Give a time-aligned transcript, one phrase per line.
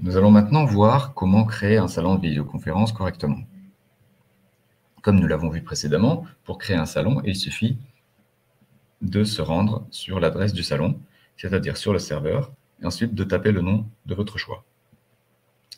[0.00, 3.40] Nous allons maintenant voir comment créer un salon de vidéoconférence correctement.
[5.02, 7.76] Comme nous l'avons vu précédemment, pour créer un salon, il suffit
[9.02, 11.00] de se rendre sur l'adresse du salon,
[11.36, 14.64] c'est-à-dire sur le serveur, et ensuite de taper le nom de votre choix.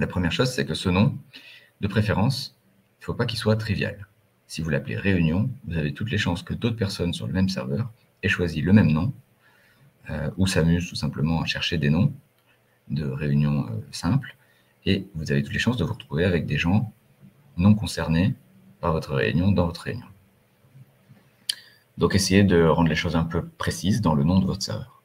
[0.00, 1.16] La première chose, c'est que ce nom,
[1.80, 2.56] de préférence,
[2.98, 4.08] il ne faut pas qu'il soit trivial.
[4.48, 7.48] Si vous l'appelez réunion, vous avez toutes les chances que d'autres personnes sur le même
[7.48, 7.88] serveur
[8.24, 9.12] aient choisi le même nom,
[10.10, 12.12] euh, ou s'amusent tout simplement à chercher des noms
[12.90, 14.36] de réunions euh, simples,
[14.86, 16.92] et vous avez toutes les chances de vous retrouver avec des gens
[17.56, 18.34] non concernés
[18.80, 20.06] par votre réunion dans votre réunion.
[21.98, 25.02] Donc essayez de rendre les choses un peu précises dans le nom de votre serveur.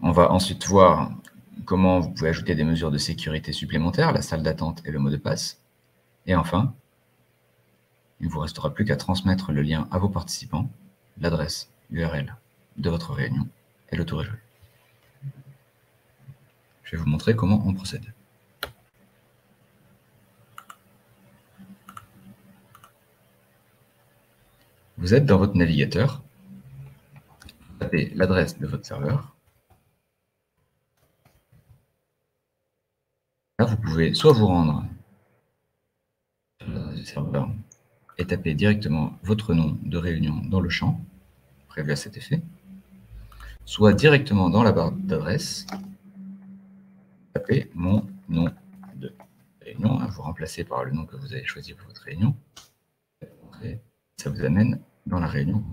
[0.00, 1.10] On va ensuite voir
[1.66, 5.10] comment vous pouvez ajouter des mesures de sécurité supplémentaires, la salle d'attente et le mot
[5.10, 5.60] de passe.
[6.26, 6.72] Et enfin,
[8.20, 10.70] il ne vous restera plus qu'à transmettre le lien à vos participants,
[11.18, 12.36] l'adresse URL
[12.76, 13.48] de votre réunion
[13.90, 14.38] et le tour est joué.
[16.90, 18.12] Je vais vous montrer comment on procède.
[24.98, 26.20] Vous êtes dans votre navigateur,
[27.44, 29.36] vous tapez l'adresse de votre serveur.
[33.60, 34.84] Là, vous pouvez soit vous rendre
[36.58, 37.50] sur serveur
[38.18, 41.00] et taper directement votre nom de réunion dans le champ
[41.68, 42.42] prévu à cet effet,
[43.64, 45.68] soit directement dans la barre d'adresse,
[47.32, 48.52] tapez mon nom
[48.96, 49.12] de
[49.60, 52.34] réunion, hein, vous remplacez par le nom que vous avez choisi pour votre réunion,
[54.16, 55.64] ça vous amène dans la réunion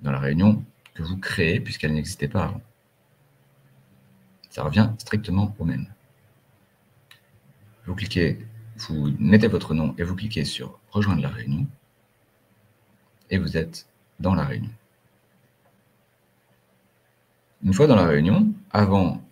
[0.00, 2.60] Dans la réunion que vous créez puisqu'elle n'existait pas avant.
[4.48, 5.86] Ça revient strictement au même.
[7.86, 8.38] Vous cliquez,
[8.76, 11.68] vous mettez votre nom et vous cliquez sur Rejoindre la réunion
[13.30, 13.86] et vous êtes
[14.18, 14.70] dans la réunion.
[17.62, 19.22] Une fois dans la réunion, avant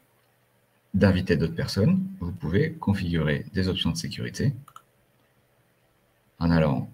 [0.94, 4.54] d'inviter d'autres personnes, vous pouvez configurer des options de sécurité
[6.38, 6.91] en allant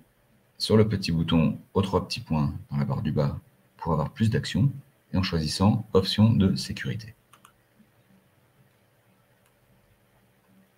[0.58, 3.38] sur le petit bouton aux trois petits points dans la barre du bas
[3.76, 4.70] pour avoir plus d'actions
[5.12, 7.14] et en choisissant Options de sécurité.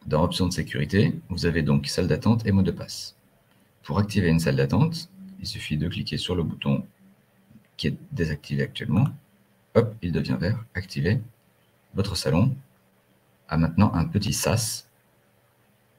[0.07, 3.17] Dans Options de sécurité, vous avez donc salle d'attente et mot de passe.
[3.83, 5.09] Pour activer une salle d'attente,
[5.41, 6.85] il suffit de cliquer sur le bouton
[7.77, 9.07] qui est désactivé actuellement.
[9.75, 11.21] Hop, il devient vert, activé.
[11.95, 12.55] Votre salon
[13.49, 14.89] a maintenant un petit SAS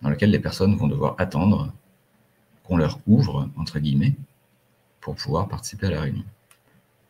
[0.02, 1.74] dans lequel les personnes vont devoir attendre
[2.64, 4.16] qu'on leur ouvre, entre guillemets,
[5.02, 6.26] pour pouvoir participer à la réunion.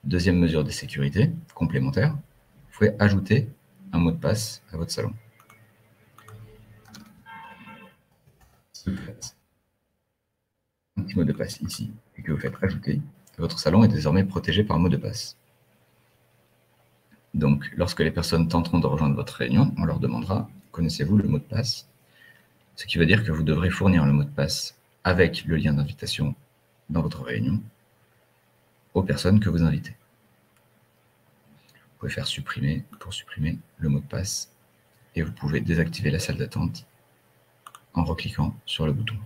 [0.04, 3.50] Deuxième mesure de sécurité complémentaire, vous pouvez ajouter
[3.92, 5.14] un mot de passe à votre salon.
[10.96, 13.02] Un petit mot de passe ici et que vous faites ajouter,
[13.38, 15.38] votre salon est désormais protégé par un mot de passe.
[17.38, 21.38] Donc, lorsque les personnes tenteront de rejoindre votre réunion, on leur demandera «Connaissez-vous le mot
[21.38, 21.88] de passe?»
[22.76, 25.74] Ce qui veut dire que vous devrez fournir le mot de passe avec le lien
[25.74, 26.34] d'invitation
[26.90, 27.62] dans votre réunion
[28.96, 29.96] aux personnes que vous invitez.
[31.76, 34.52] Vous pouvez faire supprimer pour supprimer le mot de passe
[35.14, 36.88] et vous pouvez désactiver la salle d'attente
[37.94, 39.18] en recliquant sur le bouton.